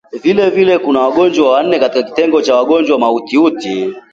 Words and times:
Vile 0.23 0.49
vile 0.49 0.77
kuna 0.79 0.99
wagonjwa 0.99 1.51
wanne 1.51 1.79
katika 1.79 2.03
kitengo 2.03 2.41
cha 2.41 2.55
wagonjwa 2.55 2.99
mahututi 2.99 3.95